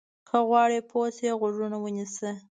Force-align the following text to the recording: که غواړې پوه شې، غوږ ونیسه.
که 0.27 0.37
غواړې 0.47 0.79
پوه 0.89 1.07
شې، 1.17 1.29
غوږ 1.39 1.55
ونیسه. 1.83 2.31